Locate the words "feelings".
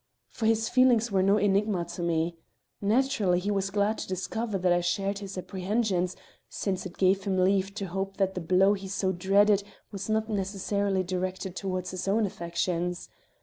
0.67-1.11